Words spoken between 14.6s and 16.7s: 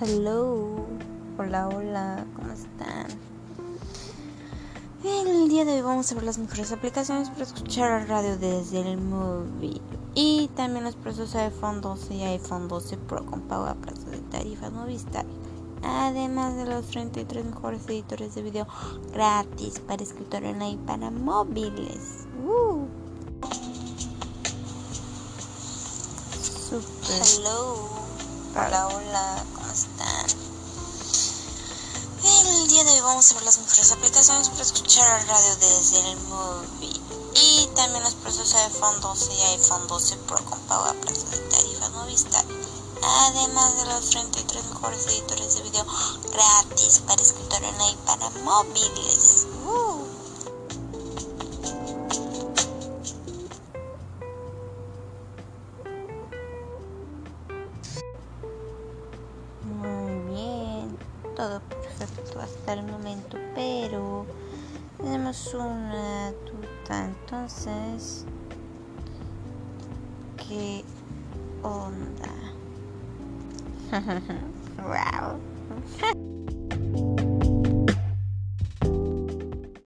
Movistar. Además de